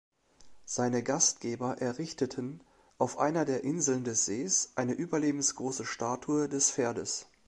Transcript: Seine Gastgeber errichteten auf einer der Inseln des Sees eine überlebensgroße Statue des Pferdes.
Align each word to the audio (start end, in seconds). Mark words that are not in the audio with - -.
Seine 0.65 1.03
Gastgeber 1.03 1.77
errichteten 1.77 2.63
auf 2.97 3.19
einer 3.19 3.45
der 3.45 3.63
Inseln 3.63 4.03
des 4.03 4.25
Sees 4.25 4.71
eine 4.73 4.93
überlebensgroße 4.93 5.85
Statue 5.85 6.49
des 6.49 6.71
Pferdes. 6.71 7.27